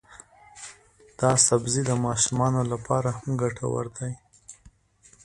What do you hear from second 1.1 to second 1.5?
دا